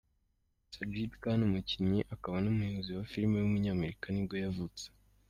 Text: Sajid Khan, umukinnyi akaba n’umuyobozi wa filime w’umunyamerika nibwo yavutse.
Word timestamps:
Sajid 0.75 1.11
Khan, 1.21 1.39
umukinnyi 1.49 1.99
akaba 2.15 2.37
n’umuyobozi 2.41 2.91
wa 2.97 3.05
filime 3.11 3.37
w’umunyamerika 3.39 4.05
nibwo 4.09 4.35
yavutse. 4.45 4.85